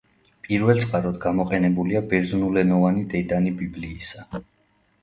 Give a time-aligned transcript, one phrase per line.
[0.45, 4.45] პირველწყაროდ გამოყენებულია ბერძნულენოვანი დედანი ბიბლიისა.